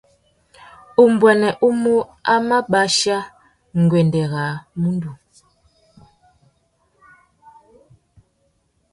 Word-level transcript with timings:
Umbuênê 1.03 1.49
umô 1.67 1.97
a 2.33 2.35
mà 2.47 2.57
bachia 2.71 3.19
nguêndê 3.81 4.21
râ 4.31 4.45
mundu. 4.81 5.11